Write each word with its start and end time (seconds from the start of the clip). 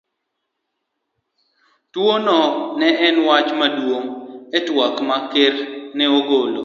Tuwono 1.91 2.37
ne 2.79 2.87
en 3.07 3.15
wach 3.27 3.49
maduong' 3.59 4.07
e 4.57 4.59
twak 4.67 4.95
ma 5.07 5.17
Ker 5.31 5.55
ne 5.97 6.05
ogolo 6.17 6.59